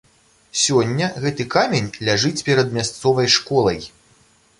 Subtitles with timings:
[0.59, 3.79] Сёння гэты камень ляжыць перад мясцовай школай.